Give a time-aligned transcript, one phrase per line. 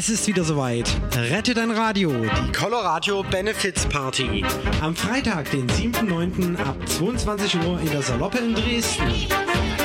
[0.00, 0.90] Es ist wieder soweit.
[1.14, 4.42] Rette dein Radio, die Coloradio Benefits Party.
[4.80, 6.56] Am Freitag, den 7.9.
[6.56, 9.12] ab 22 Uhr in der Saloppe in Dresden.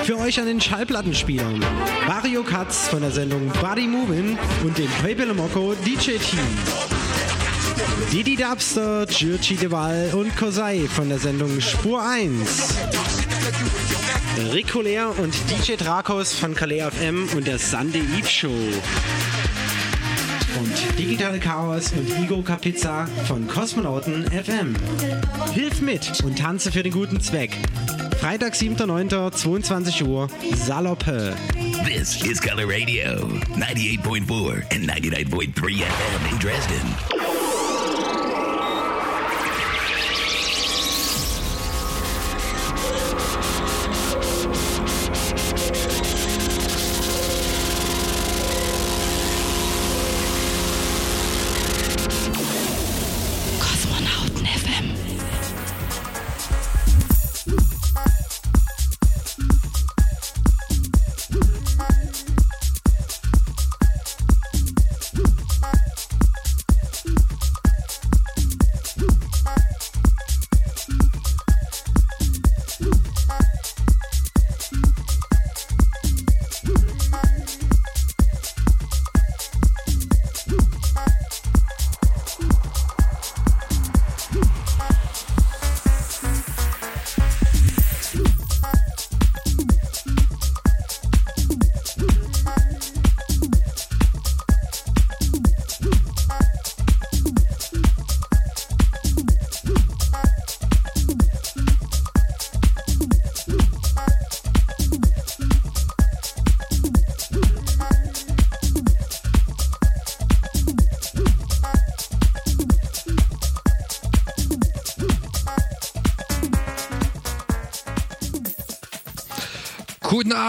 [0.05, 1.59] Für euch an den Schallplattenspielern
[2.07, 6.39] Mario Katz von der Sendung Body Movin' und dem Pepe Mocco DJ Team.
[8.13, 12.73] Didi Dubster, Giorgi Deval und Kosei von der Sendung Spur 1.
[14.54, 18.71] Rico Lehr und DJ Drakos von Calais FM und der Sunday Eve Show.
[20.59, 24.75] Und Digital Chaos und Igo Kapizza von Kosmonauten FM.
[25.54, 27.51] Hilf mit und tanze für den guten Zweck.
[28.19, 31.36] Freitag, 7.9., 22 Uhr, Saloppe.
[31.86, 33.27] This is Color Radio,
[33.58, 37.25] 98.4 and 99.3 FM in Dresden.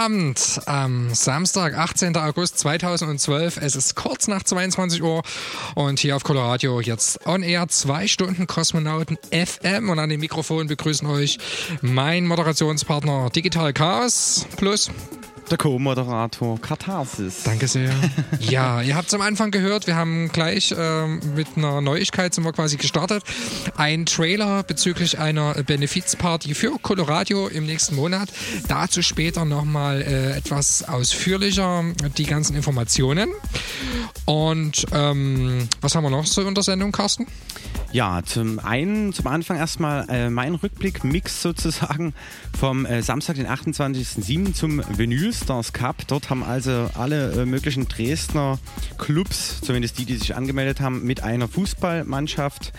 [0.07, 2.15] Abend am Samstag, 18.
[2.15, 3.57] August 2012.
[3.57, 5.21] Es ist kurz nach 22 Uhr
[5.75, 10.67] und hier auf Coloradio jetzt on air zwei Stunden Kosmonauten FM und an dem Mikrofon
[10.67, 11.39] begrüßen euch
[11.81, 14.89] mein Moderationspartner Digital Chaos Plus
[15.49, 17.43] der Co-Moderator Katharsis.
[17.43, 17.93] Danke sehr.
[18.39, 22.43] ja, ihr habt es am Anfang gehört, wir haben gleich äh, mit einer Neuigkeit sind
[22.43, 23.23] wir quasi gestartet.
[23.77, 28.29] Ein Trailer bezüglich einer Benefizparty für Colorado im nächsten Monat.
[28.67, 31.85] Dazu später nochmal äh, etwas ausführlicher
[32.17, 33.29] die ganzen Informationen.
[34.25, 37.27] Und ähm, was haben wir noch so in der Sendung, Carsten?
[37.97, 42.13] Ja, zum einen, zum Anfang erstmal äh, mein Rückblick-Mix sozusagen
[42.55, 44.53] vom äh, Samstag, den 28.07.
[44.53, 46.05] zum Vinyl Stars Cup.
[46.05, 48.59] Dort haben also alle äh, möglichen Dresdner
[48.99, 52.71] Clubs, zumindest die, die sich angemeldet haben, mit einer Fußballmannschaft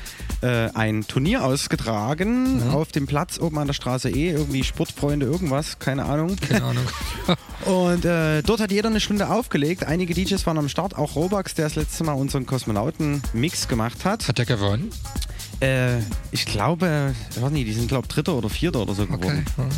[0.43, 2.71] äh, ein Turnier ausgetragen mhm.
[2.71, 4.31] auf dem Platz oben an der Straße E.
[4.31, 6.37] Irgendwie Sportfreunde, irgendwas, keine Ahnung.
[6.37, 6.85] Keine Ahnung.
[7.65, 9.85] Und äh, dort hat jeder eine Stunde aufgelegt.
[9.85, 14.29] Einige DJs waren am Start, auch Robax, der das letzte Mal unseren Kosmonauten-Mix gemacht hat.
[14.29, 14.91] Hat der gewonnen?
[15.61, 15.99] Äh,
[16.31, 19.45] ich glaube, ich weiß nicht, die sind glaube ich Dritter oder Vierter oder so geworden.
[19.57, 19.69] Okay.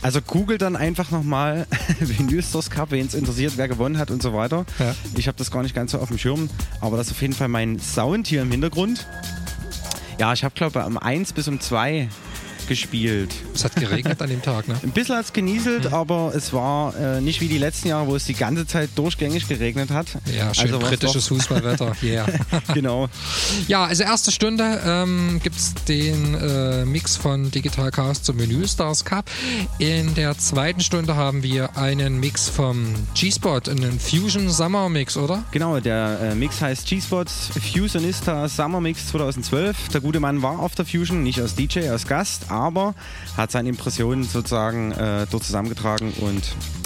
[0.00, 1.66] Also google dann einfach nochmal
[1.98, 4.66] Vinysters Cup, wen es interessiert, wer gewonnen hat und so weiter.
[4.78, 4.94] Ja.
[5.16, 6.50] Ich habe das gar nicht ganz so auf dem Schirm,
[6.80, 9.06] aber das ist auf jeden Fall mein Sound hier im Hintergrund.
[10.18, 12.08] Ja, ich habe glaube um 1 bis um 2
[12.66, 13.34] gespielt.
[13.54, 14.76] Es hat geregnet an dem Tag, ne?
[14.82, 15.94] Ein bisschen hat es genieselt, mhm.
[15.94, 19.48] aber es war äh, nicht wie die letzten Jahre, wo es die ganze Zeit durchgängig
[19.48, 20.06] geregnet hat.
[20.36, 21.92] Ja, schön also britisches Fußballwetter.
[22.04, 22.26] Yeah.
[22.74, 23.08] genau.
[23.66, 28.66] Ja, also erste Stunde ähm, gibt es den äh, Mix von Digital Cast zum Menü
[28.68, 29.30] Stars Cup.
[29.78, 35.44] In der zweiten Stunde haben wir einen Mix vom G-Spot, einen Fusion Summer Mix, oder?
[35.50, 39.88] Genau, der äh, Mix heißt G-Spot Fusionista Summer Mix 2012.
[39.88, 42.94] Der gute Mann war auf der Fusion, nicht als DJ, als Gast, aber
[43.36, 46.42] hat seine Impressionen sozusagen äh, dort zusammengetragen und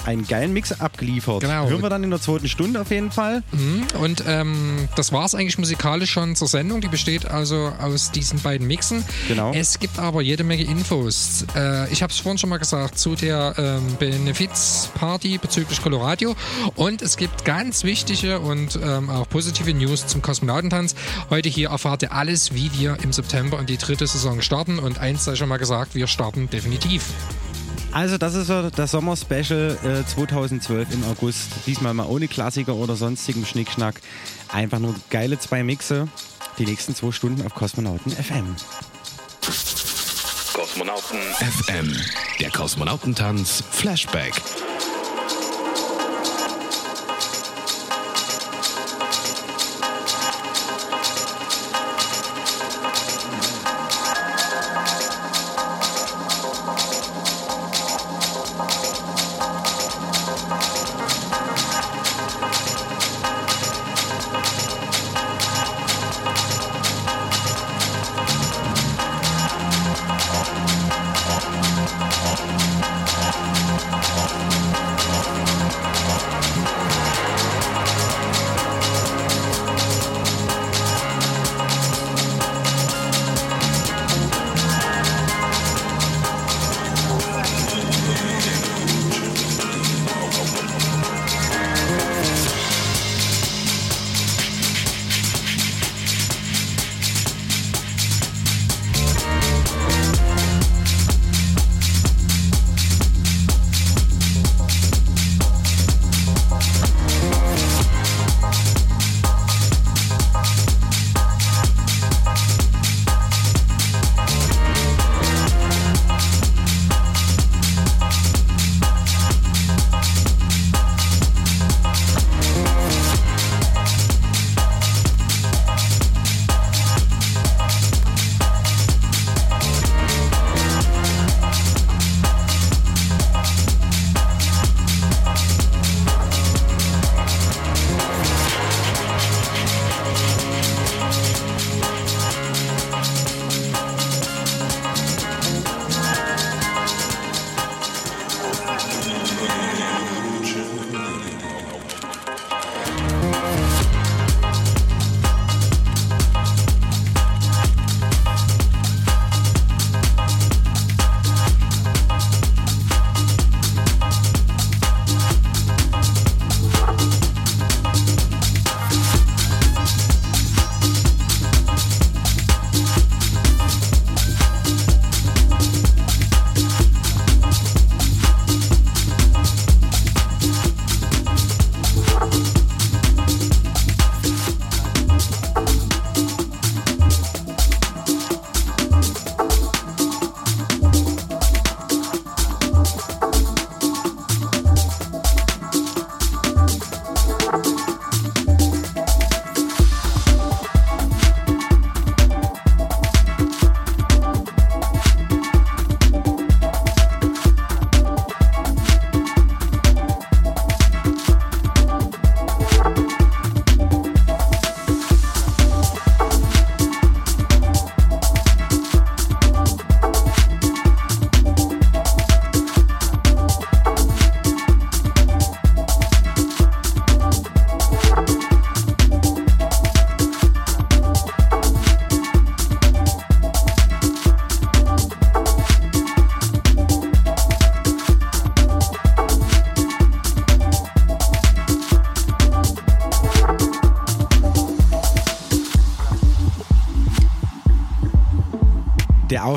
[0.09, 1.41] einen geilen Mix abgeliefert.
[1.41, 1.69] Genau.
[1.69, 3.43] Hören wir dann in der zweiten Stunde auf jeden Fall.
[3.53, 3.87] Mhm.
[4.01, 6.81] Und ähm, das war es eigentlich musikalisch schon zur Sendung.
[6.81, 9.05] Die besteht also aus diesen beiden Mixen.
[9.29, 9.53] Genau.
[9.53, 11.45] Es gibt aber jede Menge Infos.
[11.55, 16.35] Äh, ich habe es vorhin schon mal gesagt zu der ähm, Benefizparty bezüglich Colorado.
[16.75, 20.95] Und es gibt ganz wichtige und ähm, auch positive News zum Kosmonautentanz.
[21.29, 24.79] Heute hier erfahrt ihr alles, wie wir im September in die dritte Saison starten.
[24.79, 27.05] Und eins sei schon mal gesagt, wir starten definitiv.
[27.93, 31.49] Also das ist das Sommer-Special äh, 2012 im August.
[31.67, 34.01] Diesmal mal ohne Klassiker oder sonstigem Schnickschnack.
[34.49, 36.09] Einfach nur geile zwei Mixe.
[36.59, 38.57] Die nächsten zwei Stunden auf Kosmonauten FM.
[40.53, 41.97] Kosmonauten FM.
[42.41, 44.35] Der Kosmonautentanz Flashback.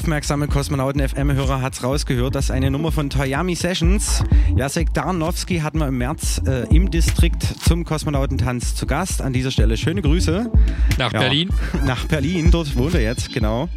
[0.02, 4.24] Aufmerksame Kosmonauten-FM-Hörer hat es rausgehört, dass eine Nummer von Toyami Sessions,
[4.56, 9.22] Jacek Darnowski, hatten wir im März äh, im Distrikt zum Kosmonautentanz zu Gast.
[9.22, 10.50] An dieser Stelle schöne Grüße.
[10.98, 11.50] Nach ja, Berlin.
[11.86, 13.70] Nach Berlin, dort wohnt er jetzt, genau.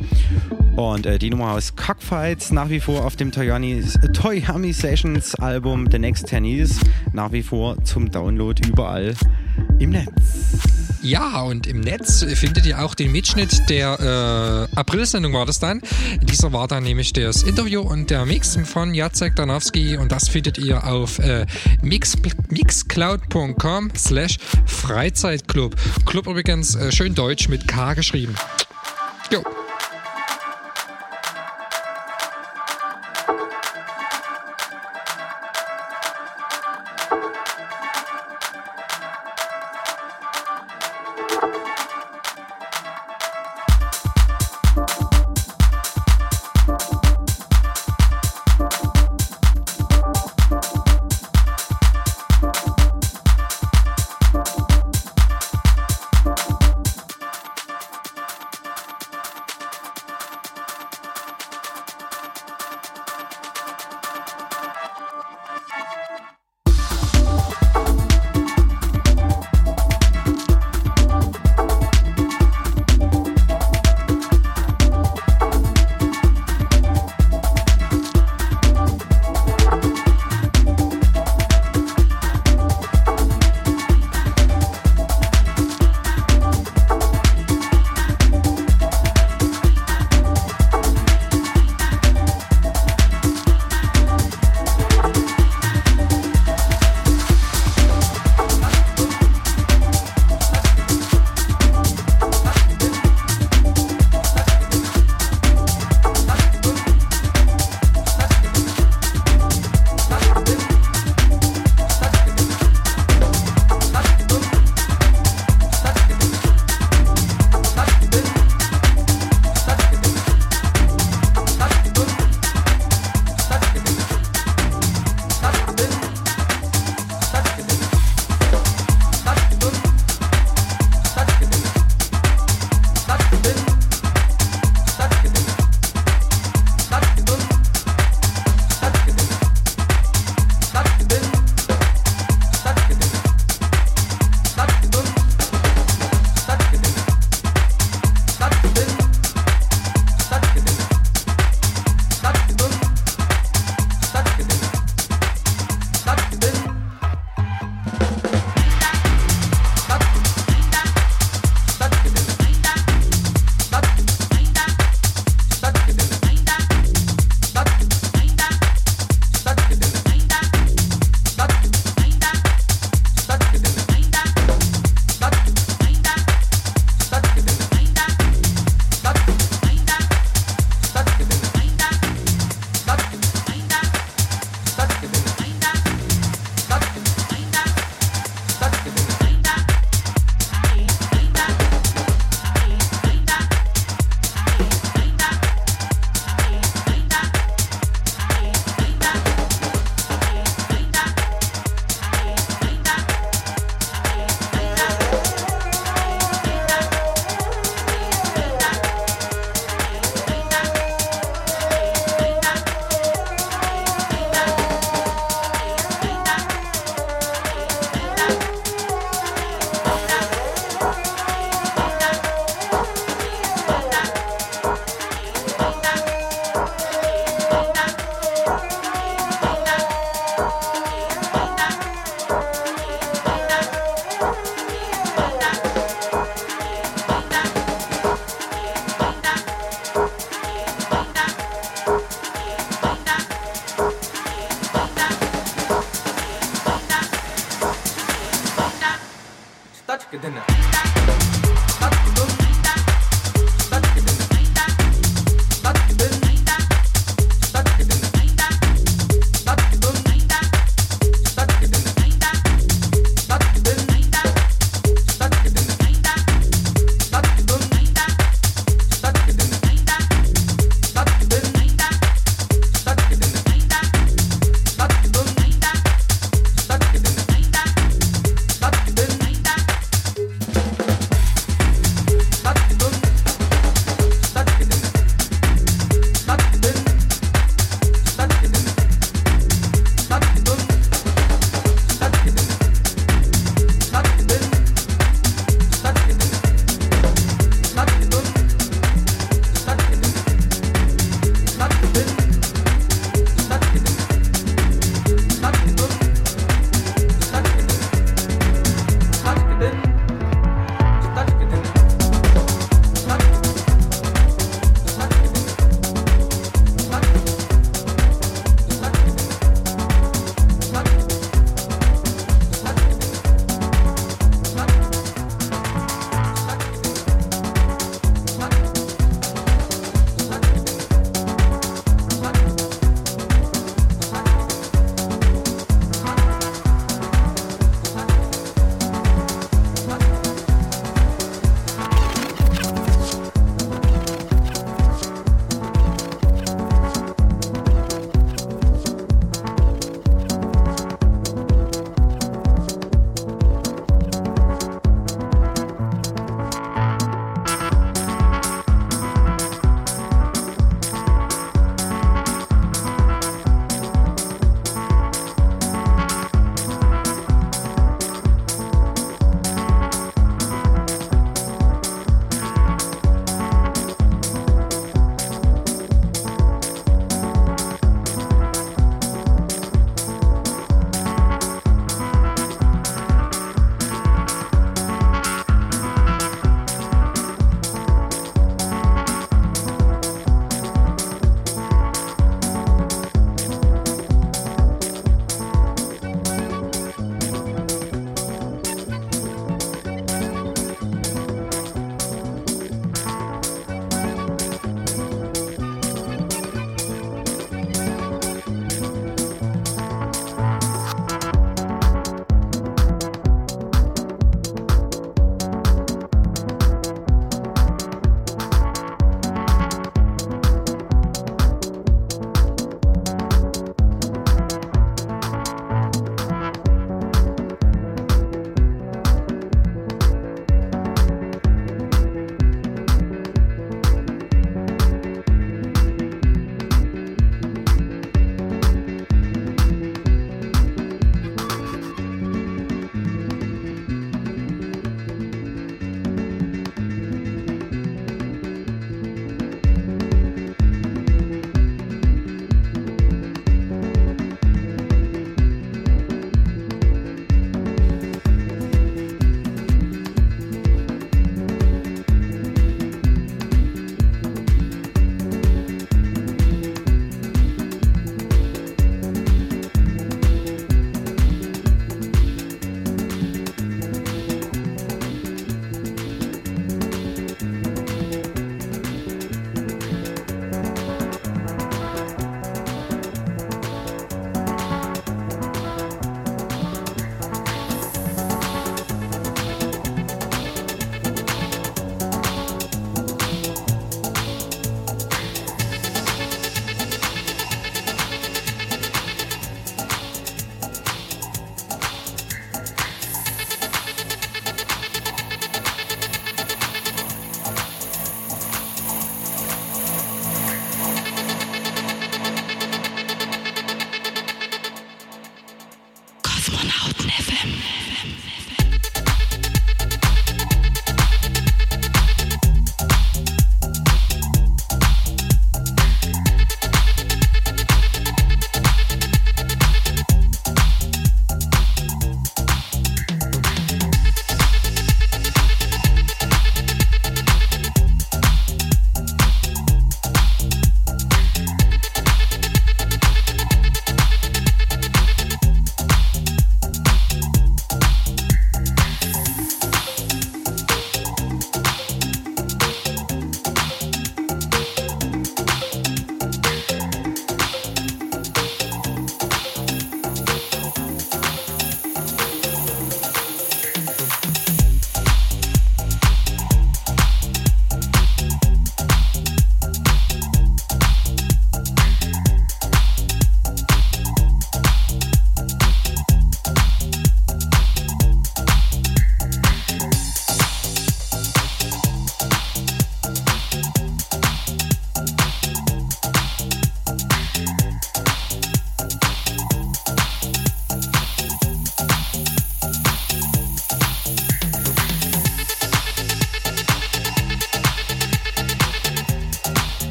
[0.76, 5.90] Und äh, die Nummer aus Cockfights nach wie vor auf dem Toyami, Toyami Sessions Album
[5.90, 6.81] The Next Ten Years
[7.12, 9.12] nach wie vor zum Download überall
[9.78, 10.13] im Netz.
[11.04, 15.82] Ja, und im Netz findet ihr auch den Mitschnitt der äh, April-Sendung war das dann.
[16.23, 20.56] Dieser war dann nämlich das Interview und der Mix von Jacek Danowski und das findet
[20.56, 21.44] ihr auf äh,
[21.82, 22.16] mix,
[22.49, 25.76] mixcloud.com slash Freizeitclub.
[26.06, 28.34] Club übrigens äh, schön deutsch mit K geschrieben.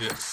[0.00, 0.29] Yes.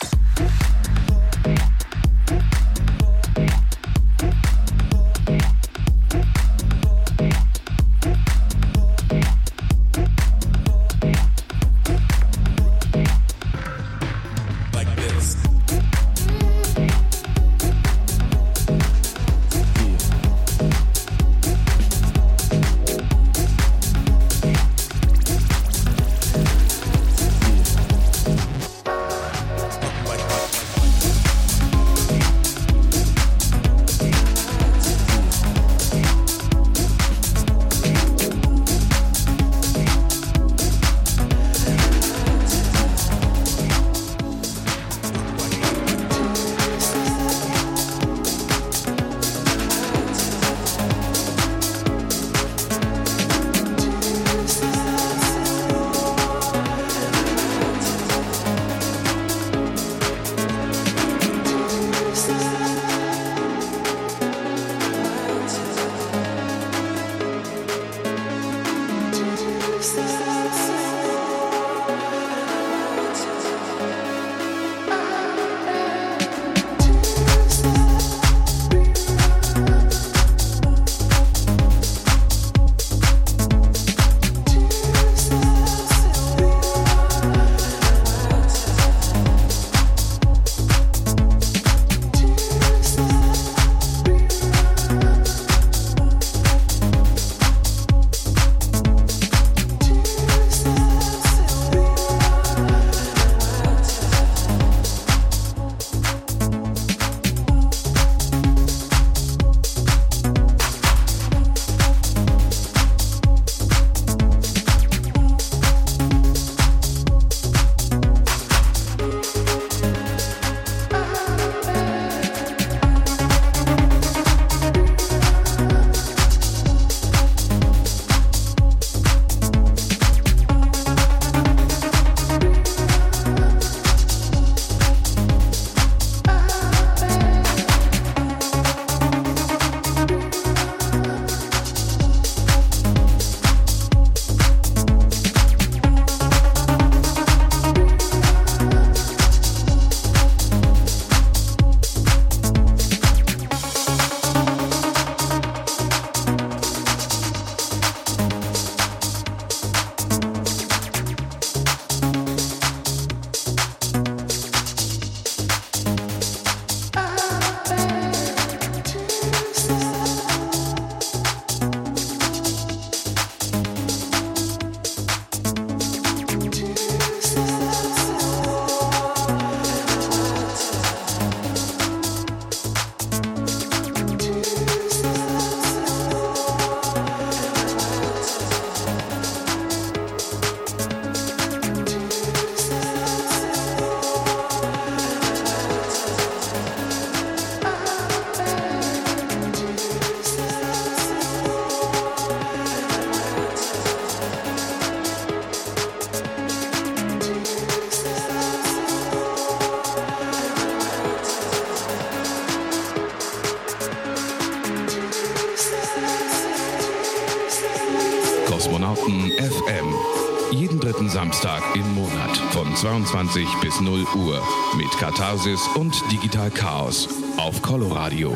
[222.97, 224.41] 22 bis 0 Uhr
[224.75, 227.07] mit Katharsis und Digital Chaos
[227.37, 228.35] auf Coloradio.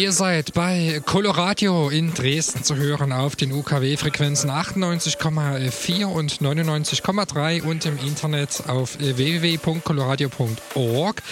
[0.00, 7.84] Ihr seid bei Coloradio in Dresden zu hören auf den UKW-Frequenzen 98,4 und 99,3 und
[7.84, 11.22] im Internet auf www.coloradio.org.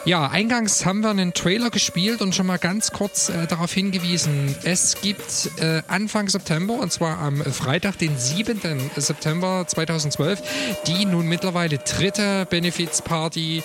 [0.07, 4.55] Ja, eingangs haben wir einen Trailer gespielt und schon mal ganz kurz äh, darauf hingewiesen.
[4.63, 8.61] Es gibt äh, Anfang September, und zwar am Freitag, den 7.
[8.95, 10.41] September 2012,
[10.87, 13.63] die nun mittlerweile dritte Benefizparty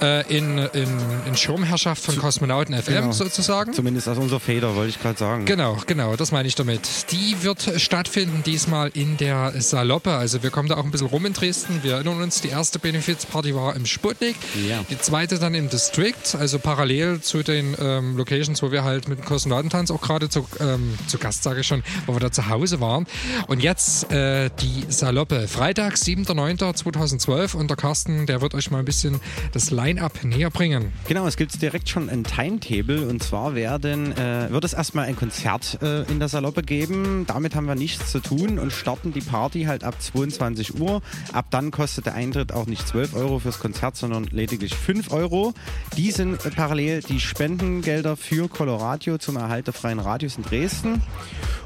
[0.00, 0.88] äh, in, in,
[1.26, 3.10] in Schirmherrschaft von Kosmonauten FM Genau.
[3.12, 3.72] sozusagen.
[3.72, 5.44] Zumindest aus unserer Feder, wollte ich gerade sagen.
[5.44, 7.10] Genau, genau, das meine ich damit.
[7.10, 10.12] Die wird stattfinden diesmal in der Saloppe.
[10.12, 11.80] Also wir kommen da auch ein bisschen rum in Dresden.
[11.82, 14.36] Wir erinnern uns, die erste Benefizparty war im Sputnik,
[14.68, 14.84] Ja.
[14.88, 19.20] die zweite dann im District, also parallel zu den ähm, Locations, wo wir halt mit
[19.20, 22.50] dem Kosmonautentanz auch gerade zu, ähm, zu Gast, sage ich schon, wo wir da zu
[22.50, 23.06] Hause waren.
[23.46, 25.48] Und jetzt äh, die Saloppe.
[25.48, 29.20] Freitag, 7.9.2012 und der Carsten, der wird euch mal ein bisschen
[29.52, 30.92] das Line-Up näher bringen.
[31.08, 35.16] Genau, es gibt direkt schon ein Timetable und zwar werden, äh, wird es erstmal ein
[35.16, 37.24] Konzert äh, in der Saloppe geben.
[37.26, 41.00] Damit haben wir nichts zu tun und starten die Party halt ab 22 Uhr.
[41.32, 45.54] Ab dann kostet der Eintritt auch nicht 12 Euro fürs Konzert, sondern lediglich 5 Euro.
[45.96, 51.02] Die sind äh, parallel die Spendengelder für Coloradio zum Erhalt der freien Radios in Dresden.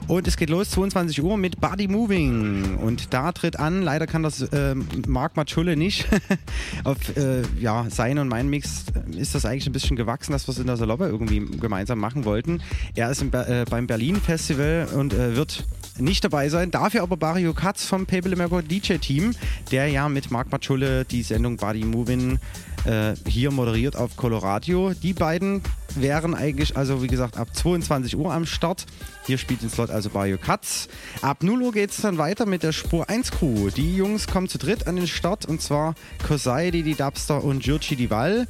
[0.06, 2.76] Und es geht los 22 Uhr mit Body Moving.
[2.76, 4.74] Und da tritt an, leider kann das äh,
[5.06, 6.06] Marc Matschulle nicht.
[6.84, 8.84] Auf äh, ja, sein und mein Mix
[9.16, 12.24] ist das eigentlich ein bisschen gewachsen, dass wir es in der Saloppe irgendwie gemeinsam machen
[12.24, 12.60] wollten.
[12.94, 15.64] Er ist Ber- äh, beim Berlin Festival und äh, wird
[15.98, 16.70] nicht dabei sein.
[16.70, 19.34] Dafür aber Mario Katz vom Pable Merco DJ Team,
[19.70, 22.38] der ja mit Marc Matschulle die Sendung Body Moving
[22.84, 24.92] äh, hier moderiert auf Coloradio.
[24.94, 25.62] Die beiden
[25.94, 28.86] wären eigentlich, also wie gesagt, ab 22 Uhr am Start.
[29.26, 30.88] Hier spielt den Slot also Bayo Katz.
[31.22, 33.70] Ab 0 Uhr geht es dann weiter mit der Spur 1 Crew.
[33.70, 35.94] Die Jungs kommen zu dritt an den Start und zwar
[36.26, 38.46] Kosai, die Dubster und Jurci Dival.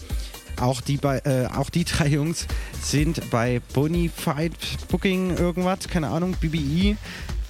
[0.60, 2.46] Auch die, bei, äh, auch die drei Jungs
[2.80, 4.52] sind bei Bonified
[4.88, 6.96] Booking irgendwas, keine Ahnung, BBI.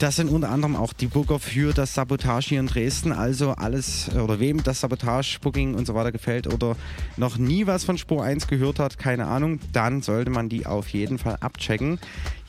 [0.05, 3.11] Das sind unter anderem auch die Booker für das Sabotage hier in Dresden.
[3.11, 6.77] Also alles, oder wem das Sabotage, Booking und so weiter gefällt oder
[7.17, 10.91] noch nie was von Spur 1 gehört hat, keine Ahnung, dann sollte man die auf
[10.91, 11.99] jeden Fall abchecken.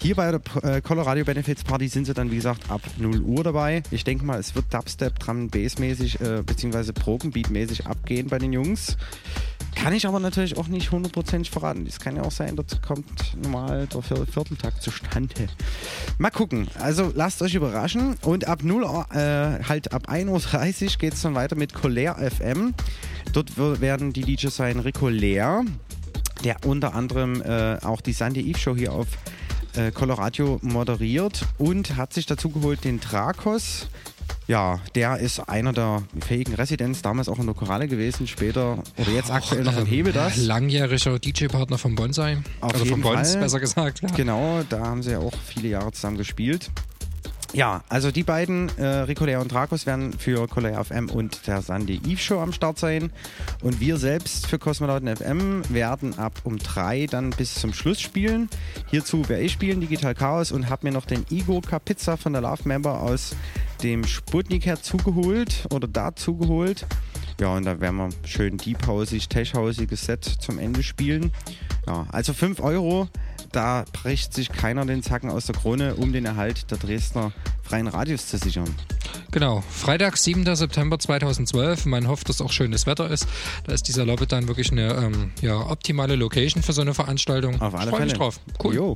[0.01, 3.45] Hier bei der äh, Colorado Benefits Party sind sie dann, wie gesagt, ab 0 Uhr
[3.45, 3.83] dabei.
[3.89, 8.51] Ich denke mal, es wird Dubstep, Drum Bass mäßig, äh, beziehungsweise Probenbeat abgehen bei den
[8.51, 8.97] Jungs.
[9.75, 11.85] Kann ich aber natürlich auch nicht hundertprozentig verraten.
[11.87, 15.47] Es kann ja auch sein, dort kommt normal der Vier- Vierteltag zustande.
[16.17, 16.67] Mal gucken.
[16.79, 18.15] Also lasst euch überraschen.
[18.23, 22.15] Und ab 0 Uhr, äh, halt ab 1.30 Uhr geht es dann weiter mit Colère
[22.17, 22.73] FM.
[23.33, 25.63] Dort werden die DJs sein Rico Leer,
[26.43, 29.07] der unter anderem äh, auch die Sandy Eve Show hier auf
[29.75, 33.87] äh, Coloradio moderiert und hat sich dazu geholt den Drakos.
[34.47, 39.11] Ja, der ist einer der fähigen Residents, damals auch in der Chorale gewesen, später oder
[39.11, 40.37] jetzt aktuell noch im Hebe das.
[40.37, 42.37] Langjähriger DJ-Partner vom Bonsai.
[42.61, 43.41] Auf vom jeden Bons, Fall.
[43.41, 44.01] besser gesagt.
[44.01, 44.09] Ja.
[44.15, 46.69] Genau, da haben sie ja auch viele Jahre zusammen gespielt.
[47.53, 52.01] Ja, also die beiden, äh, Ricolea und Dracos, werden für Colea FM und der Sandy
[52.05, 53.11] Eve Show am Start sein.
[53.63, 58.49] Und wir selbst für Kosmonauten FM werden ab um drei dann bis zum Schluss spielen.
[58.91, 62.41] Hierzu werde ich spielen, Digital Chaos, und habe mir noch den Igor Kapizza von der
[62.41, 63.35] Love Member aus
[63.83, 66.85] dem Sputnik her zugeholt oder dazu geholt.
[67.39, 71.31] Ja, und da werden wir schön deephausig, techhausiges Set zum Ende spielen.
[71.85, 73.09] Ja, also 5 Euro,
[73.51, 77.87] da bricht sich keiner den Zacken aus der Krone, um den Erhalt der Dresdner freien
[77.87, 78.73] Radios zu sichern.
[79.31, 80.55] Genau, Freitag, 7.
[80.55, 81.85] September 2012.
[81.87, 83.27] Man hofft, dass auch schönes Wetter ist.
[83.65, 87.59] Da ist dieser Lobby dann wirklich eine ähm, ja, optimale Location für so eine Veranstaltung.
[87.61, 88.05] Auf alle ich Fälle.
[88.05, 88.39] mich drauf.
[88.63, 88.75] Cool.
[88.75, 88.95] Jo.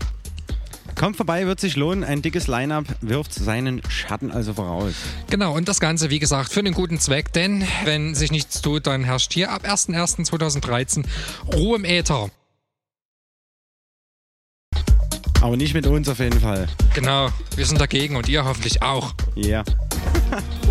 [1.00, 2.04] Kommt vorbei, wird sich lohnen.
[2.04, 4.96] Ein dickes Line-Up wirft seinen Schatten also voraus.
[5.30, 8.86] Genau, und das Ganze, wie gesagt, für einen guten Zweck, denn wenn sich nichts tut,
[8.86, 11.06] dann herrscht hier ab 01.01.2013
[11.54, 12.30] Ruhe im Äther.
[15.40, 16.68] Aber nicht mit uns auf jeden Fall.
[16.94, 19.14] Genau, wir sind dagegen und ihr hoffentlich auch.
[19.36, 19.64] Ja.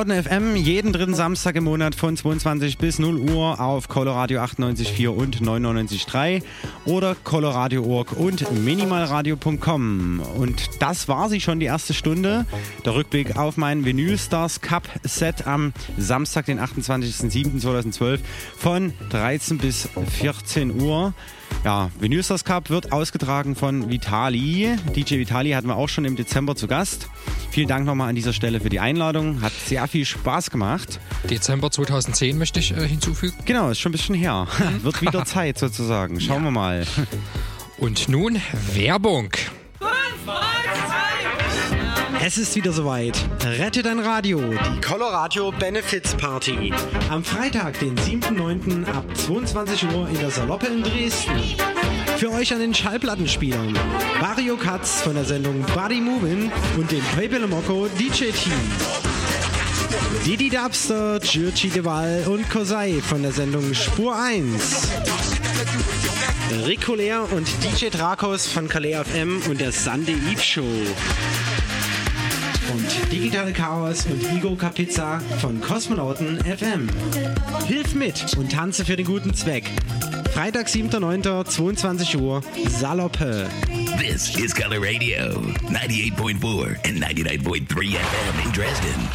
[0.00, 5.08] Kosmonauten FM jeden dritten Samstag im Monat von 22 bis 0 Uhr auf Coloradio 98.4
[5.08, 6.42] und 99.3
[6.86, 10.20] oder Coloradio.org und minimalradio.com.
[10.38, 12.46] Und das war sie schon die erste Stunde.
[12.86, 18.20] Der Rückblick auf mein Vinyl Stars Cup Set am Samstag, den 28.07.2012
[18.56, 19.86] von 13 bis
[20.18, 21.12] 14 Uhr.
[21.62, 24.76] Ja, Vinyl Stars Cup wird ausgetragen von Vitali.
[24.96, 27.10] DJ Vitali hatten wir auch schon im Dezember zu Gast.
[27.50, 29.42] Vielen Dank nochmal an dieser Stelle für die Einladung.
[29.42, 31.00] Hat sehr viel Spaß gemacht.
[31.28, 33.36] Dezember 2010 möchte ich äh, hinzufügen.
[33.44, 34.46] Genau, ist schon ein bisschen her.
[34.82, 36.20] Wird wieder Zeit sozusagen.
[36.20, 36.86] Schauen wir mal.
[37.78, 38.40] Und nun
[38.72, 39.30] Werbung.
[42.22, 43.18] Es ist wieder soweit.
[43.42, 46.70] Rette dein Radio, die Coloradio Benefits Party.
[47.08, 48.86] Am Freitag, den 7.9.
[48.92, 51.32] ab 22 Uhr in der Saloppe in Dresden.
[52.20, 53.72] Für euch an den Schallplattenspielern
[54.20, 58.52] Mario Katz von der Sendung Body Movin' und dem Pepe Mocco DJ Team.
[60.26, 64.88] Didi Dubster, Giorgi Deval und Kosei von der Sendung Spur 1.
[66.66, 70.66] Rico Lehr und DJ Drakos von Calais FM und der Sunday Eve Show.
[72.72, 76.88] Und Digital Chaos und Igo Kapizza von Kosmonauten FM.
[77.66, 79.64] Hilf mit und tanze für den guten Zweck.
[80.32, 83.48] Freitag, 7.9., 22 Uhr, Saloppe.
[83.98, 85.40] This is Color Radio,
[85.72, 89.08] 98.4 and 99.3 FM in Dresden.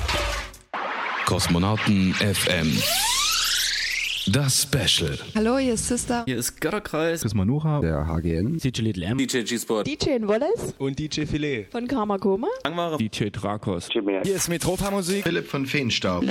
[1.25, 2.71] Kosmonauten FM.
[4.28, 5.19] Das Special.
[5.36, 6.23] Hallo, hier ist Sister.
[6.26, 7.21] Hier ist Götterkreis.
[7.21, 7.80] Das ist Manucha.
[7.82, 8.57] Der HGN.
[8.57, 9.19] DJ Little M.
[9.19, 9.86] DJ G-Sport.
[9.86, 10.73] DJ Wallace.
[10.80, 11.67] Und DJ Filet.
[11.69, 12.47] Von Karma Koma.
[12.63, 12.97] Langware.
[12.97, 13.88] DJ Drakos.
[13.91, 15.23] Hier ist Metropa Musik.
[15.23, 16.23] Philipp von Feenstaub.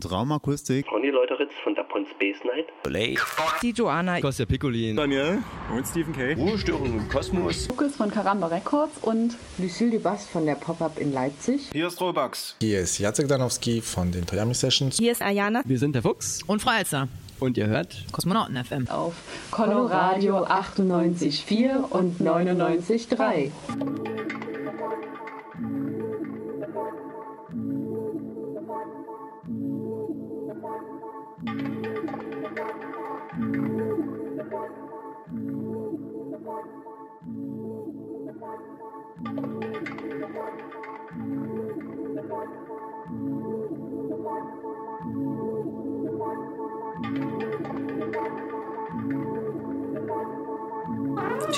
[0.00, 0.86] Traumakustik.
[0.92, 2.66] Ronny Leuteritz von Dapon Space Night.
[2.84, 3.16] Play.
[3.60, 4.20] Die Joanna.
[4.20, 4.94] Kostja Piccolin.
[4.94, 5.38] Daniel.
[5.74, 6.34] Und Stephen K.
[6.34, 7.68] Ruhestörung im Kosmos.
[7.68, 11.70] Lukas von Karamba Records und Lucille Dubas von der Pop-Up in Leipzig.
[11.72, 12.54] Hier ist Robux.
[12.60, 14.96] Hier ist Jacek Danowski von den Toyami Sessions.
[14.96, 15.62] Hier ist Ayana.
[15.64, 16.42] Wir sind der Fuchs.
[16.46, 17.08] Und Elster.
[17.40, 19.14] Und ihr hört Kosmonauten FM auf
[19.50, 23.50] Coloradio 98.4 und 99.3.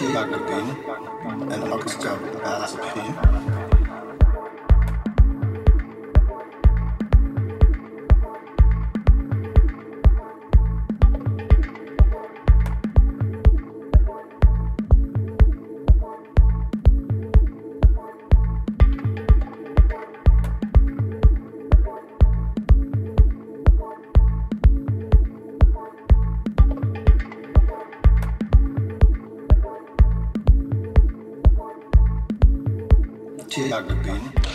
[0.01, 3.60] T and orchestra bass appear.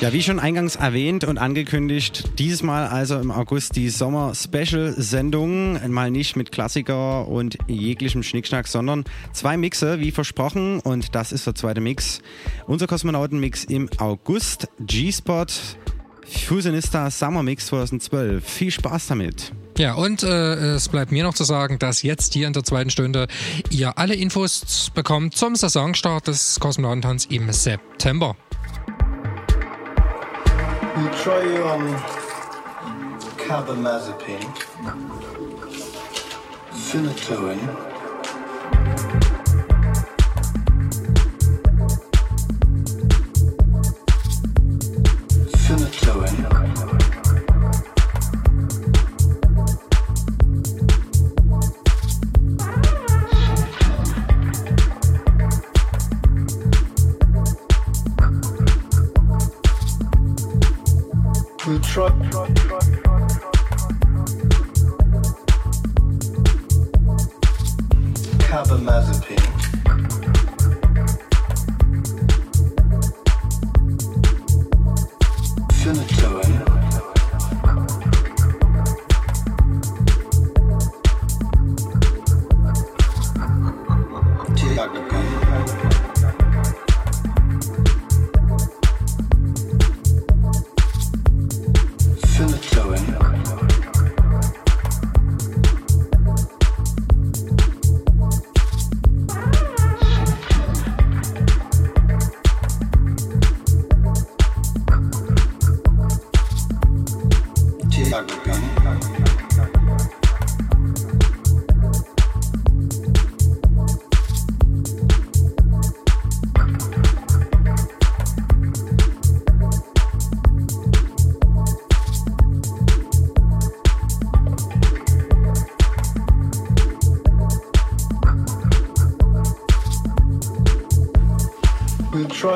[0.05, 5.79] Ja, wie schon eingangs erwähnt und angekündigt, dieses Mal also im August die Sommer-Special-Sendung.
[5.91, 10.79] Mal nicht mit Klassiker und jeglichem Schnickschnack, sondern zwei Mixe, wie versprochen.
[10.79, 12.21] Und das ist der zweite Mix.
[12.67, 14.67] Unser Kosmonauten-Mix im August.
[14.79, 15.47] G-Spot
[16.27, 18.47] Fusionista Summer Mix 2012.
[18.47, 19.53] Viel Spaß damit.
[19.79, 22.91] Ja, und äh, es bleibt mir noch zu sagen, dass jetzt hier in der zweiten
[22.91, 23.25] Stunde
[23.71, 28.35] ihr alle Infos bekommt zum Saisonstart des Kosmonautentanz im September.
[31.25, 31.81] Try you on
[33.45, 34.51] carbamazepine,
[34.83, 35.17] phenytoin,
[36.85, 37.59] phenytoin,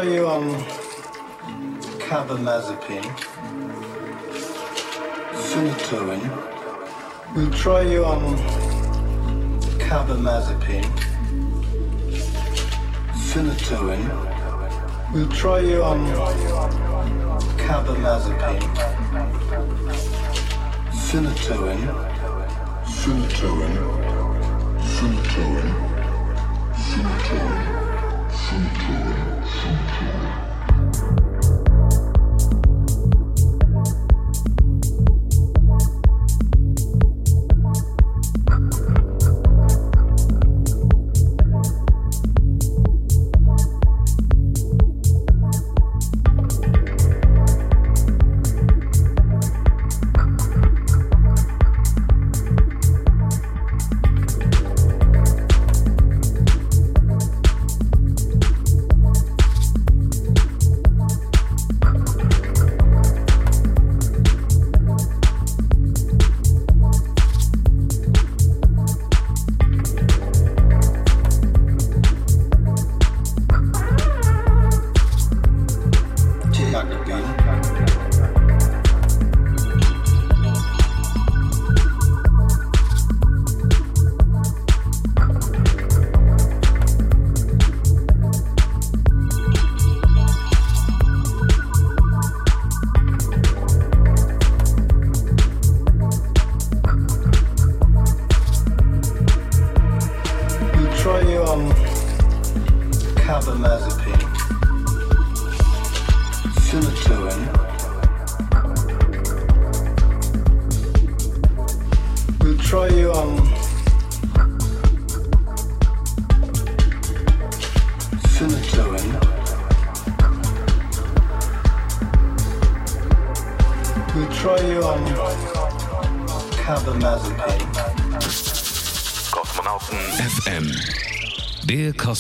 [0.04, 0.49] you on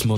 [0.09, 0.17] Der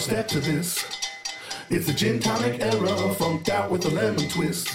[0.00, 0.82] step to this.
[1.68, 4.66] It's a gin tonic era, funked out with a lemon twist.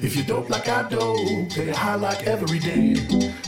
[0.00, 2.96] If you dope like I do, get high like every day.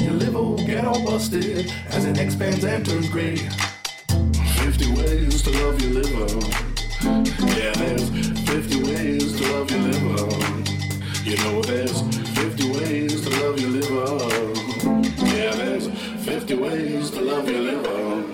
[0.05, 3.37] Your liver will get all busted as it expands and turns gray.
[3.37, 6.29] 50 ways to love your liver.
[7.57, 8.11] Yeah, there's
[8.51, 10.29] 50 ways to love your liver.
[11.25, 12.03] You know there's
[12.37, 14.29] 50 ways to love your liver.
[15.25, 15.89] Yeah, there's
[16.27, 18.32] 50 ways to love your liver.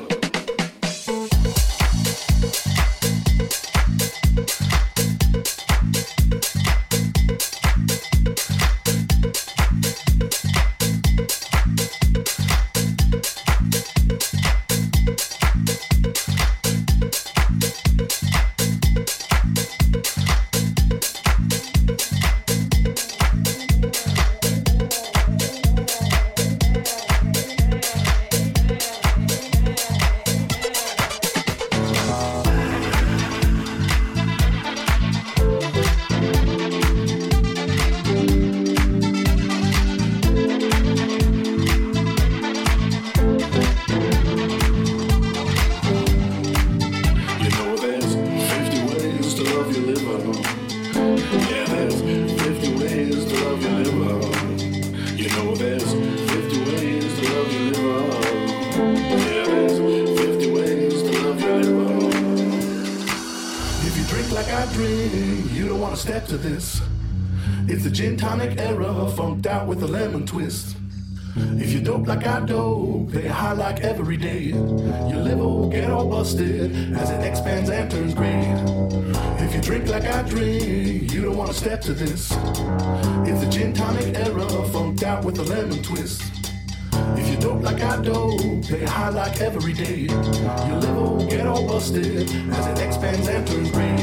[72.29, 74.45] You dope get high like every day.
[74.45, 78.55] Your liver get all busted as it expands and turns gray.
[79.45, 82.31] If you drink like I drink, you don't wanna step to this.
[83.29, 86.23] It's the gin tonic era, funked out with a lemon twist.
[87.17, 90.01] If you dope like I dope, get high like every day.
[90.67, 93.97] Your liver get all busted as it expands and turns gray.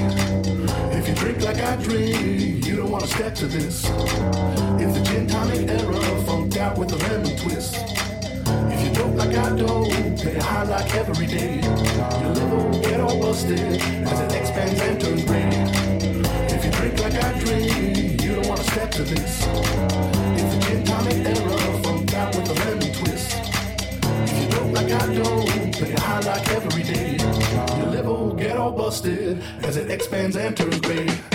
[0.97, 3.85] If you drink like I drink, you don't wanna step to this.
[4.81, 7.94] It's the gin tonic era, funked out with a lemon twist.
[9.37, 11.59] If you like I get high like every day.
[11.59, 15.49] Your liver get all busted as it expands and turns gray.
[16.55, 19.45] If you drink like I drink, you don't wanna step to this.
[20.37, 23.35] It's the gin tonic era, funked out with a lemon twist.
[24.23, 27.17] If you dope like I dope, get high like every day.
[27.77, 31.34] Your liver get all busted as it expands and turns gray.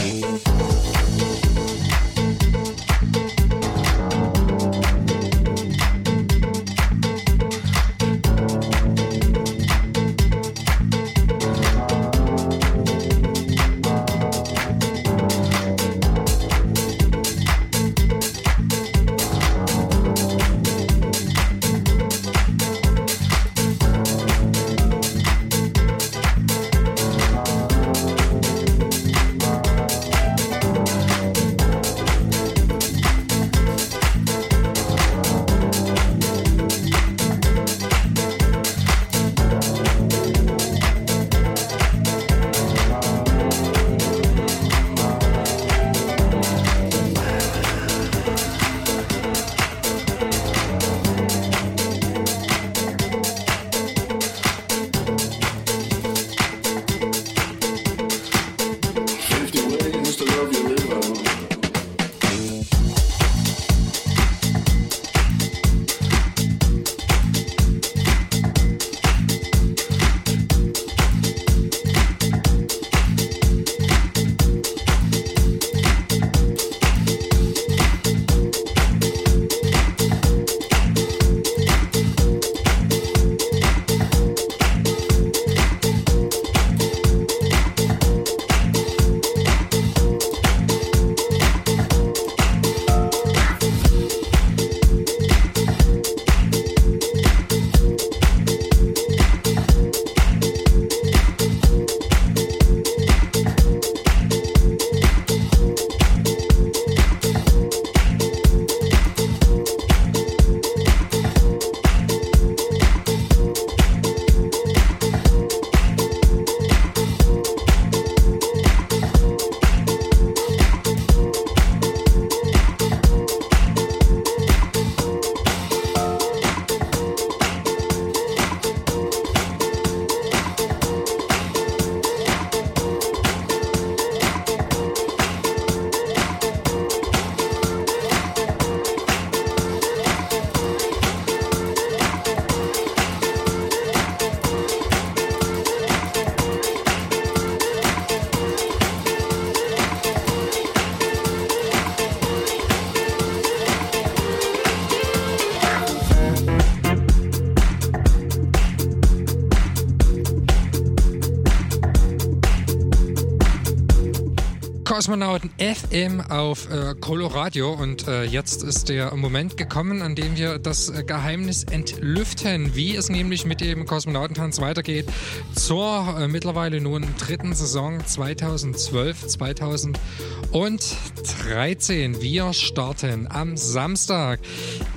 [165.00, 170.58] Kosmonauten FM auf äh, Coloradio und äh, jetzt ist der Moment gekommen, an dem wir
[170.58, 175.06] das äh, Geheimnis entlüften, wie es nämlich mit dem Kosmonautentanz weitergeht
[175.54, 182.20] zur äh, mittlerweile nun dritten Saison 2012, 2013.
[182.20, 184.40] Wir starten am Samstag,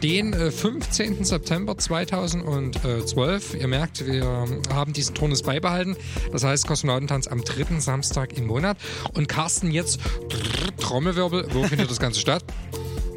[0.04, 1.24] den äh, 15.
[1.24, 3.56] September 2012.
[3.56, 5.96] Ihr merkt, wir haben diesen Turnus beibehalten.
[6.32, 8.78] Das heißt Kosmonautentanz am dritten Samstag im Monat.
[9.14, 10.02] Und Carsten, jetzt
[10.80, 12.44] Trommelwirbel, wo findet das Ganze statt?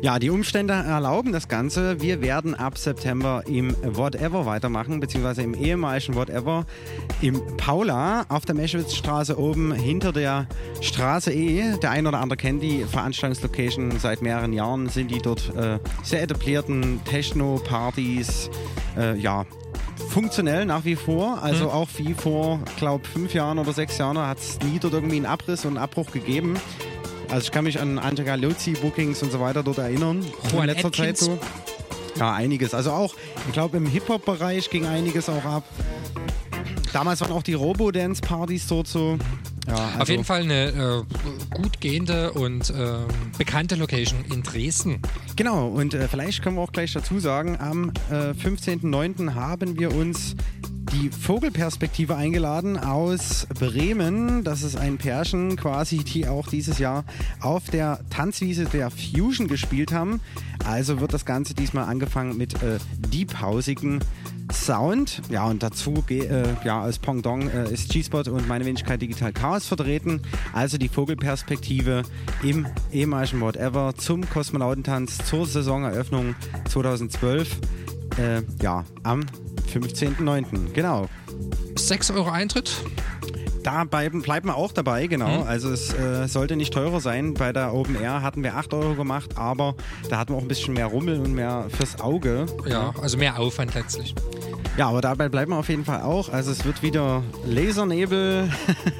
[0.07, 2.01] Ja, die Umstände erlauben das Ganze.
[2.01, 6.65] Wir werden ab September im Whatever weitermachen, beziehungsweise im ehemaligen Whatever
[7.23, 10.47] im Paula auf der Meschwitzstraße oben hinter der
[10.81, 11.77] Straße E.
[11.83, 13.99] Der ein oder andere kennt die Veranstaltungslocation.
[13.99, 18.49] Seit mehreren Jahren sind die dort äh, sehr etablierten Techno-Partys,
[18.97, 19.45] äh, ja,
[20.11, 21.43] funktionell nach wie vor.
[21.43, 21.70] Also Mhm.
[21.70, 25.27] auch wie vor, glaube fünf Jahren oder sechs Jahren hat es nie dort irgendwie einen
[25.27, 26.55] Abriss und einen Abbruch gegeben.
[27.28, 30.24] Also ich kann mich an Angela Luzzi, Bookings und so weiter dort erinnern.
[30.53, 31.20] Juan in letzter Zeit Atkins.
[31.20, 31.39] so.
[32.19, 32.73] Ja, einiges.
[32.73, 33.15] Also auch,
[33.47, 35.65] ich glaube, im Hip-Hop-Bereich ging einiges auch ab.
[36.93, 39.19] Damals waren auch die Robo-Dance-Partys dort so.
[39.66, 43.06] Ja, also, Auf jeden Fall eine äh, gut gehende und ähm,
[43.36, 45.01] bekannte Location in Dresden.
[45.34, 49.34] Genau, und äh, vielleicht können wir auch gleich dazu sagen, am äh, 15.09.
[49.34, 50.36] haben wir uns
[50.93, 54.44] die Vogelperspektive eingeladen aus Bremen.
[54.44, 57.05] Das ist ein Pärchen quasi, die auch dieses Jahr
[57.40, 60.20] auf der Tanzwiese der Fusion gespielt haben.
[60.64, 62.78] Also wird das Ganze diesmal angefangen mit äh,
[63.12, 64.01] deephausigen
[64.52, 65.23] Sound.
[65.28, 69.66] Ja, und dazu äh, ja, als Pendant äh, ist G-Spot und meine Wenigkeit Digital Chaos
[69.66, 70.23] vertreten.
[70.52, 72.02] Also die Vogelperspektive
[72.43, 76.35] im ehemaligen Whatever zum Kosmonautentanz zur Saisoneröffnung
[76.68, 77.60] 2012.
[78.18, 79.20] Äh, ja, am
[79.73, 80.73] 15.09.
[80.73, 81.09] Genau.
[81.77, 82.77] 6 Euro Eintritt.
[83.66, 85.43] Da bleiben, bleiben wir auch dabei, genau.
[85.43, 85.48] Mhm.
[85.48, 87.34] Also es äh, sollte nicht teurer sein.
[87.34, 89.74] Bei der Open Air hatten wir 8 Euro gemacht, aber
[90.09, 92.47] da hatten wir auch ein bisschen mehr Rummel und mehr fürs Auge.
[92.64, 94.14] Ja, also mehr Aufwand letztlich.
[94.76, 96.28] Ja, aber dabei bleiben wir auf jeden Fall auch.
[96.28, 98.48] Also es wird wieder Lasernebel,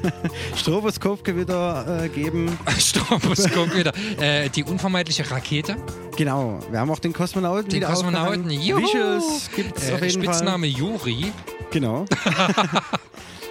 [0.57, 2.57] Stroboskopgewitter äh, geben.
[2.77, 3.93] Stroboskop wieder.
[4.19, 5.77] Äh, die unvermeidliche Rakete.
[6.17, 6.59] Genau.
[6.71, 8.49] Wir haben auch den Kosmonauten Den Kosmonauten.
[8.49, 8.81] Juhu!
[8.81, 11.21] Visuals gibt's Äh, auf jeden Spitzname Juri.
[11.21, 11.55] Fall.
[11.71, 12.05] Genau.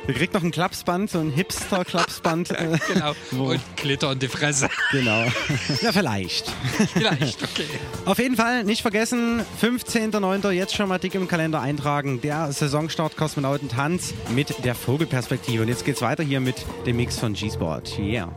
[0.06, 2.50] Wir kriegt noch ein Klapsband, so ein Hipster-Klapsband.
[2.52, 3.12] äh, Genau.
[3.32, 4.68] wo- Und Glitter in die Fresse.
[4.92, 5.24] Genau.
[5.82, 6.52] Ja, vielleicht.
[6.92, 7.66] Vielleicht, okay.
[8.04, 10.50] Auf jeden Fall nicht vergessen, 15.09.
[10.52, 12.20] jetzt schon mal dick im Kalender eintragen.
[12.20, 15.62] Der Saisonstart Kosmonautentanz mit der Vogelperspektive.
[15.62, 16.54] Und jetzt geht's weiter hier mit
[16.86, 17.98] dem Mix von G-Sport.
[17.98, 18.28] Yeah.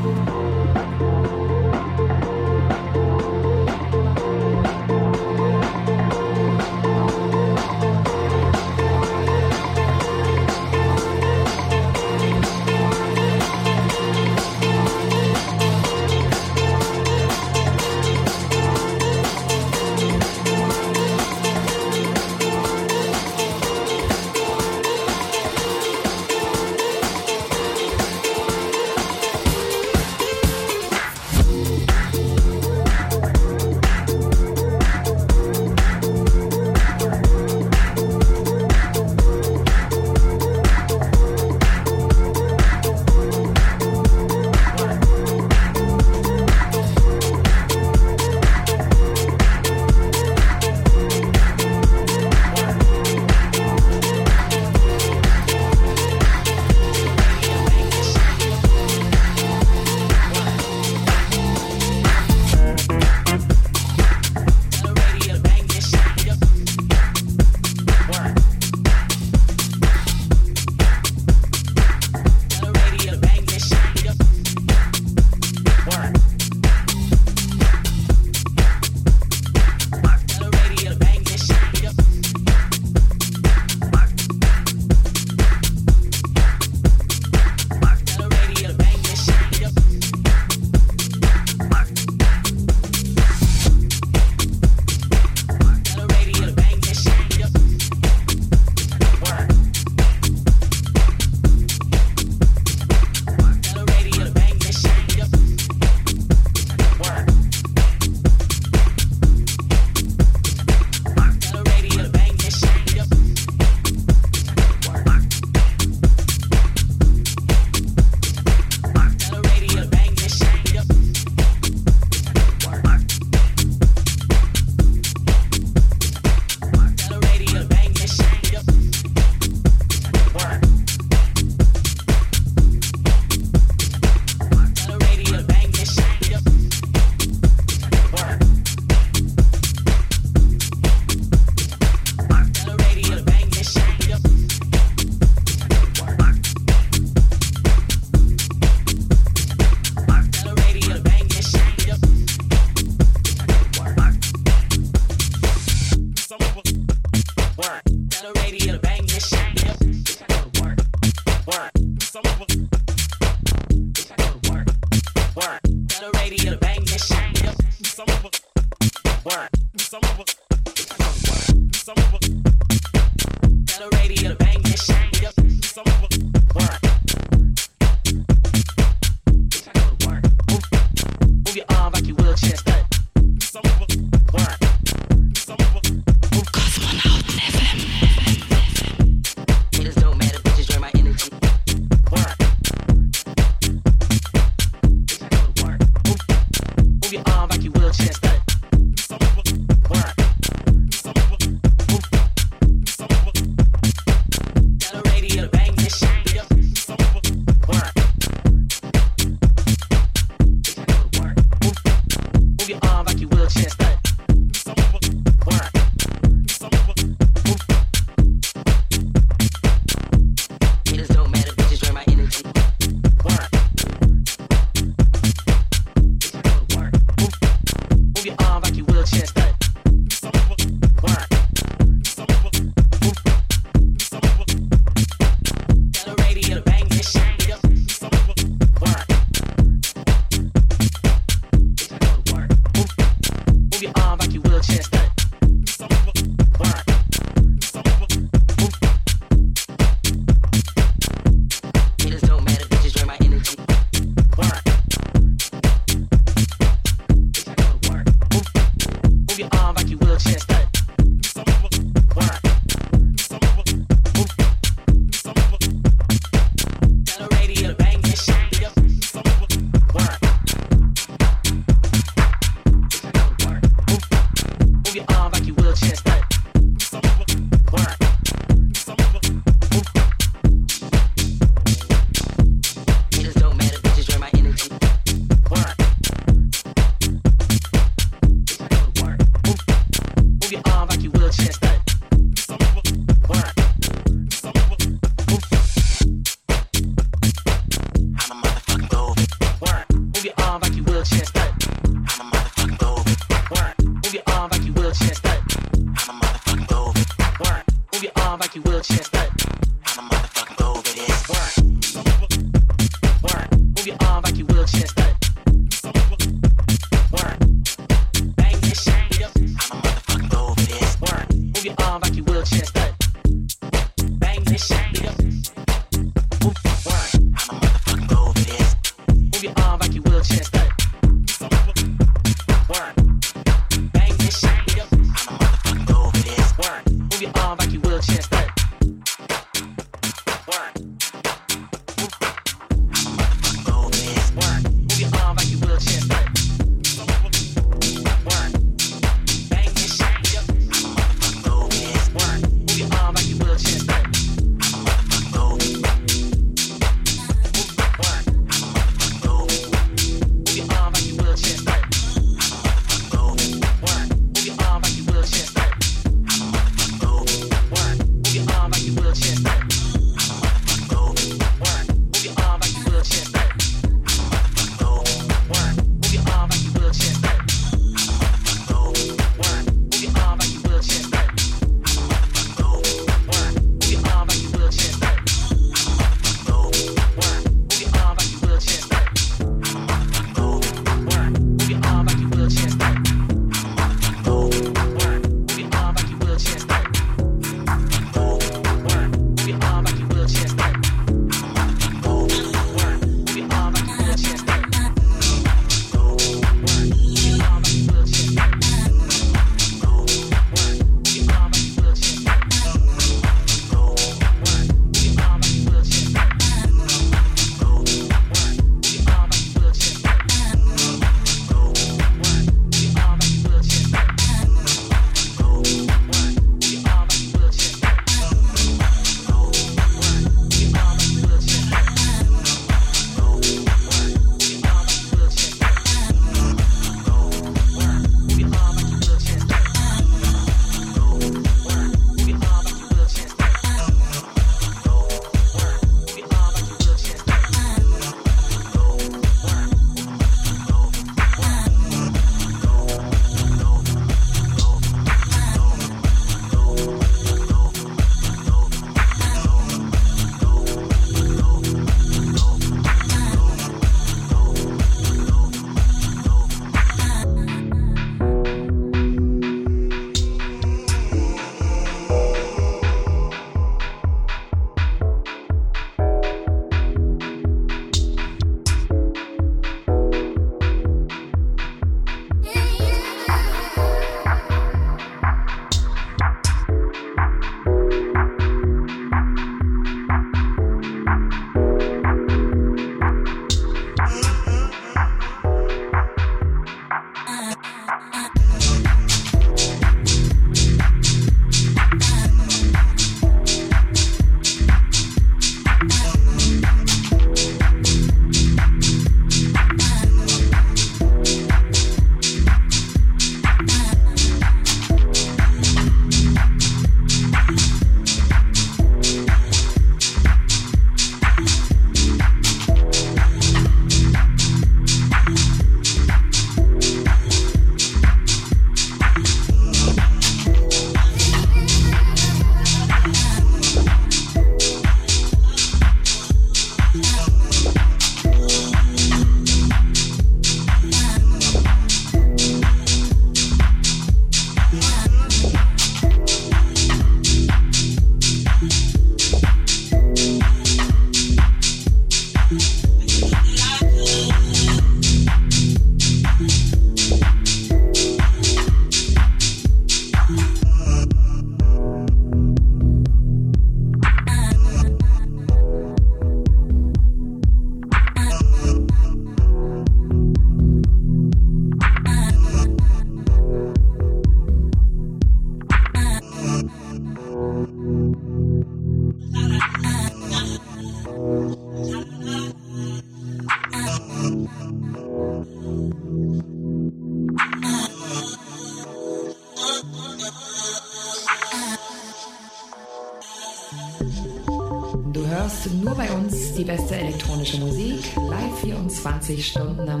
[599.35, 600.00] 24 Stunden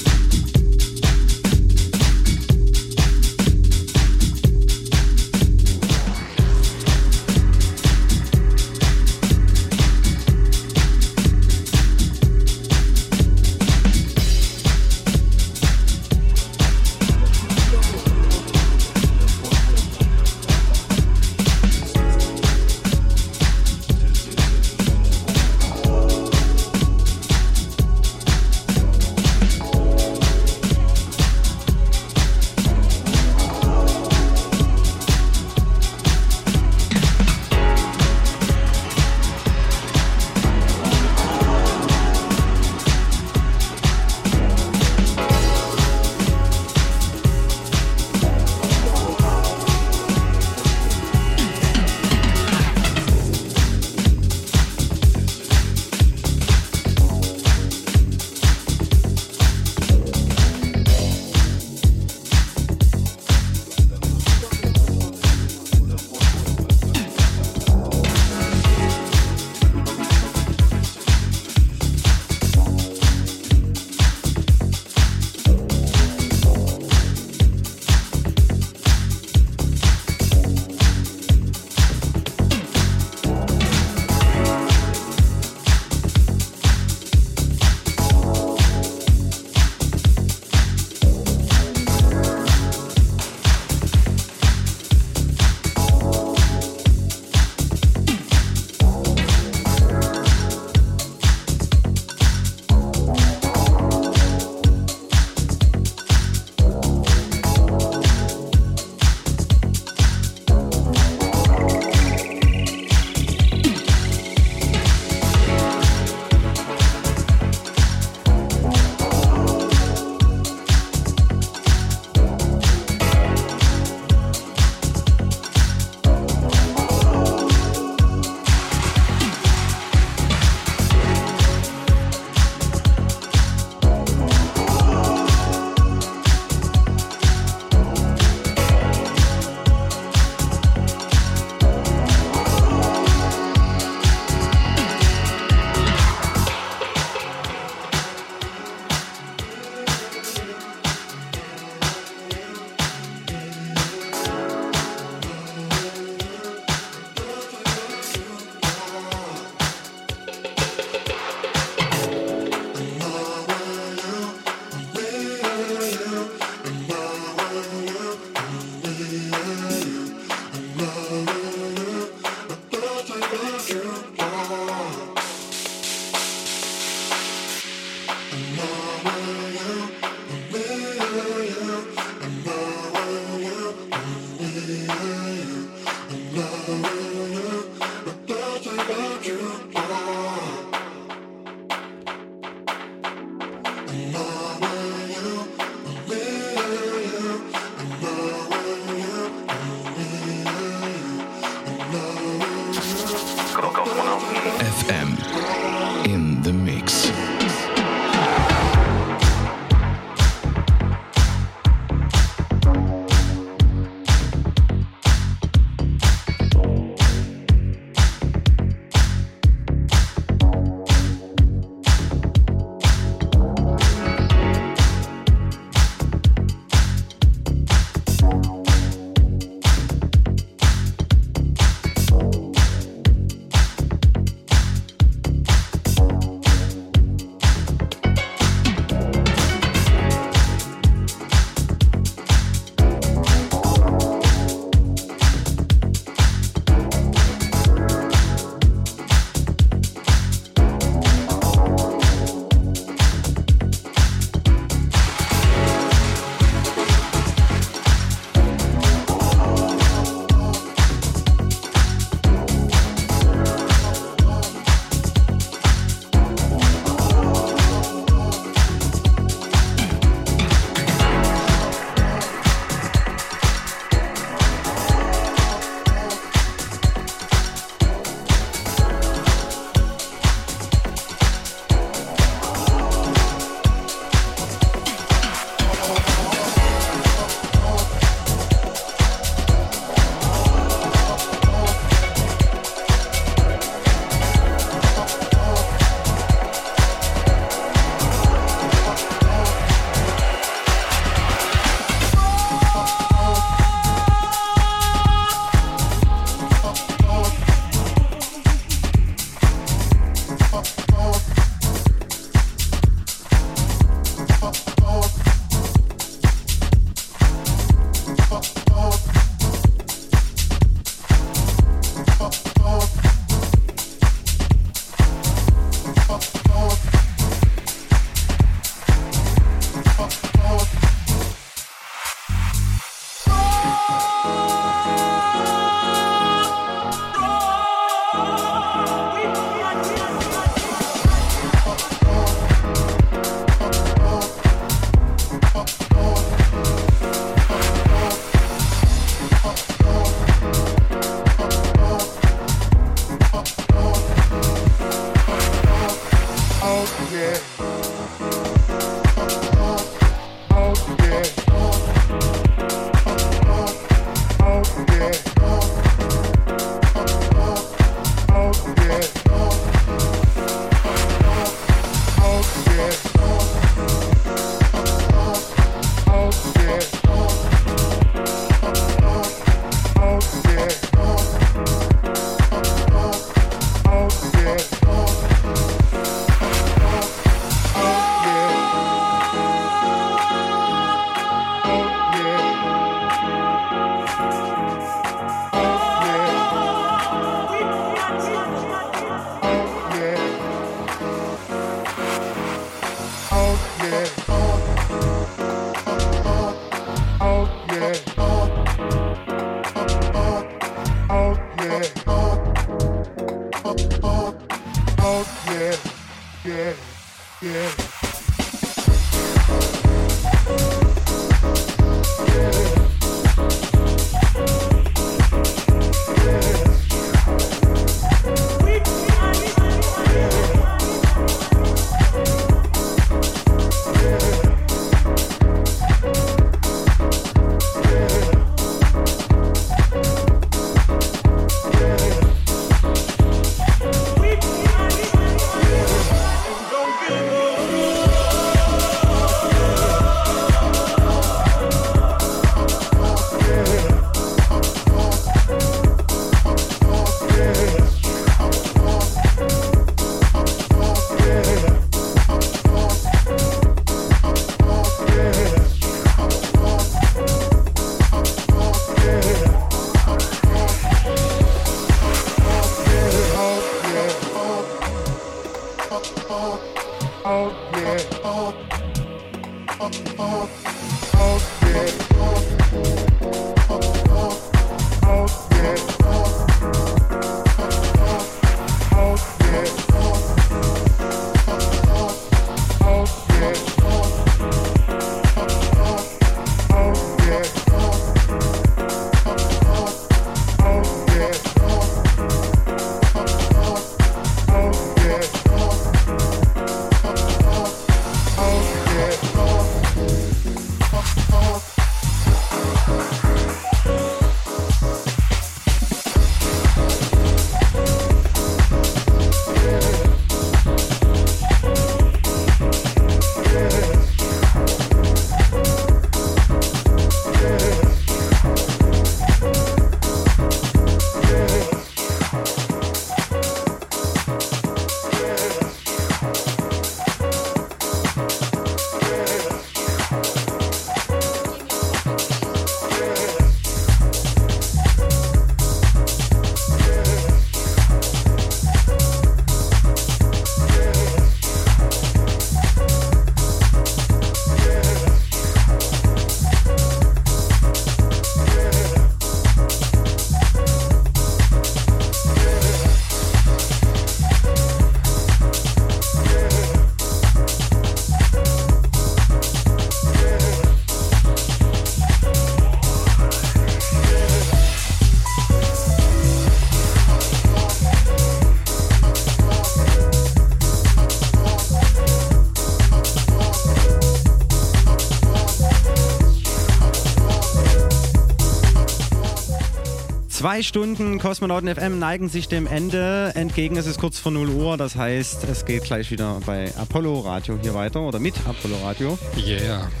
[590.52, 593.78] Zwei Stunden Kosmonauten FM neigen sich dem Ende entgegen.
[593.78, 597.58] Es ist kurz vor 0 Uhr, das heißt, es geht gleich wieder bei Apollo Radio
[597.58, 599.18] hier weiter oder mit Apollo Radio.
[599.34, 599.90] Yeah.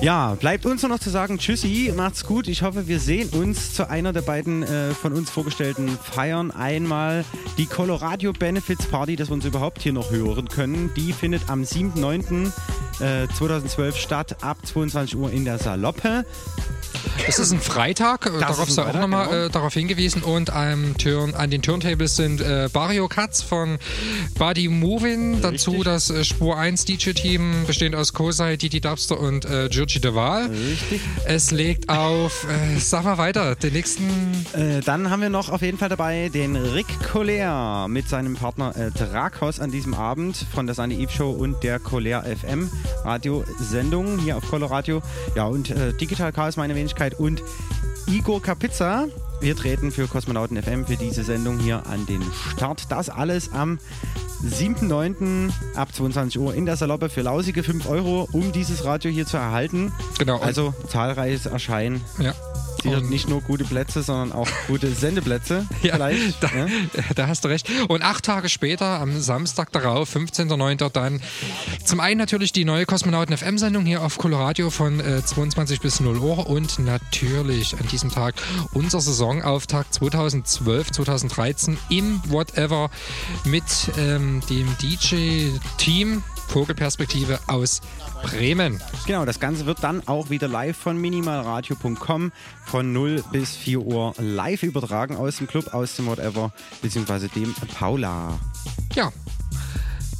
[0.00, 2.46] Ja, bleibt uns nur noch zu sagen, tschüssi, macht's gut.
[2.46, 6.52] Ich hoffe, wir sehen uns zu einer der beiden äh, von uns vorgestellten Feiern.
[6.52, 7.24] Einmal
[7.56, 10.92] die Coloradio Benefits Party, dass wir uns überhaupt hier noch hören können.
[10.94, 12.52] Die findet am 7.9.
[13.00, 16.24] Äh, 2012 statt, ab 22 Uhr in der Saloppe.
[17.28, 19.44] Es ist ein Freitag, äh, Das darauf sei auch nochmal genau.
[19.44, 20.22] äh, darauf hingewiesen.
[20.22, 23.78] Und am Turn, an den Turntables sind äh, Barrio Katz von
[24.38, 29.68] Body Movin, dazu das äh, Spur 1 DJ-Team, bestehend aus Kosei, Didi Dubster und äh,
[29.68, 30.46] Giorgi de Waal.
[30.46, 31.02] Richtig.
[31.26, 34.08] Es legt auf, äh, sag mal weiter, den nächsten.
[34.54, 38.72] Äh, dann haben wir noch auf jeden Fall dabei den Rick Collier mit seinem Partner
[38.96, 42.70] Drakos an diesem Abend von der Sunny Eve Show und der Collier FM
[43.08, 45.00] Radiosendung hier auf Coloradio.
[45.34, 47.42] Ja, und äh, Digital Chaos, meine Wenigkeit und
[48.06, 49.06] Igor Kapizza.
[49.40, 52.22] Wir treten für Kosmonauten FM für diese Sendung hier an den
[52.52, 52.90] Start.
[52.90, 53.78] Das alles am
[54.44, 55.50] 7.9.
[55.74, 59.36] ab 22 Uhr in der Saloppe für lausige 5 Euro, um dieses Radio hier zu
[59.36, 59.92] erhalten.
[60.18, 60.38] Genau.
[60.40, 62.02] Also zahlreiches Erscheinen.
[62.18, 62.34] Ja.
[62.82, 65.66] Sicher Und- nicht nur gute Plätze, sondern auch gute Sendeplätze.
[65.82, 66.42] Ja, vielleicht.
[66.42, 66.66] da, ja?
[67.14, 67.68] da hast du recht.
[67.88, 71.20] Und acht Tage später, am Samstag darauf, 15.09., dann
[71.84, 76.18] zum einen natürlich die neue Kosmonauten FM-Sendung hier auf Coloradio von äh, 22 bis 0
[76.18, 78.34] Uhr und natürlich an diesem Tag
[78.72, 82.90] unser Saisonauftakt 2012, 2013 im Whatever
[83.44, 83.62] mit
[83.98, 87.80] ähm, dem DJ-Team Vogelperspektive aus
[88.22, 88.80] Bremen.
[89.06, 92.32] Genau, das Ganze wird dann auch wieder live von minimalradio.com
[92.66, 96.52] von 0 bis 4 Uhr live übertragen aus dem Club, aus dem Whatever,
[96.82, 98.38] beziehungsweise dem Paula.
[98.94, 99.12] Ja,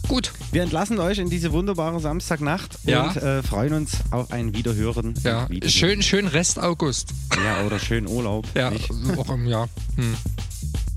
[0.06, 0.32] gut.
[0.52, 3.08] Wir entlassen euch in diese wunderbare Samstagnacht Ja.
[3.08, 5.14] und äh, freuen uns auf ein Wiederhören.
[5.24, 5.78] Ja, und Wiedersehen.
[5.78, 7.10] schön, schön Rest August.
[7.44, 8.46] Ja, oder schön Urlaub.
[8.54, 8.90] Ja, Nicht?
[9.16, 9.68] auch im Jahr.
[9.96, 10.14] Hm.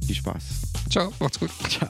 [0.06, 0.44] Viel Spaß.
[0.90, 1.52] Ciao, macht's gut.
[1.70, 1.90] Ciao.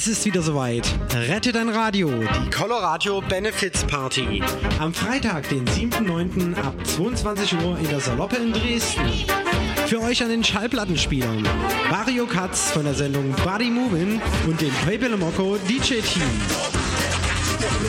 [0.00, 0.88] Es ist wieder soweit.
[1.12, 4.42] Rette dein Radio, die Coloradio Benefits Party.
[4.78, 6.56] Am Freitag, den 7.9.
[6.56, 9.02] ab 22 Uhr in der Saloppe in Dresden.
[9.88, 11.46] Für euch an den Schallplattenspielern
[11.90, 16.22] Mario Katz von der Sendung Body Movin' und dem Pepe Mocco DJ Team.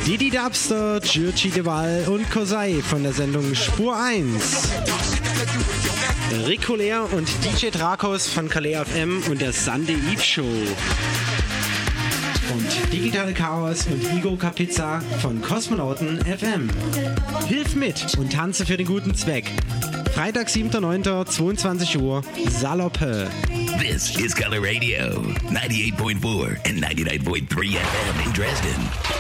[0.06, 4.68] Didi Dubster, Giorgi Deval und Kosei von der Sendung Spur 1.
[6.46, 10.44] Rick Collier und DJ Drakos von Calais FM und der Sunday Eve Show.
[13.02, 16.70] Und Digital Chaos und Igo Kapizza von Kosmonauten FM.
[17.48, 19.50] Hilf mit und tanze für den guten Zweck.
[20.14, 23.28] Freitag, 7.9., 22 Uhr, Saloppe.
[23.80, 25.20] This is Color Radio,
[25.50, 29.11] 98.4 and 99.3 FM in Dresden.